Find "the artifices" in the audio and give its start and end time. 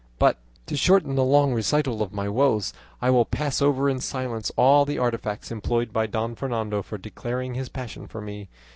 4.83-5.51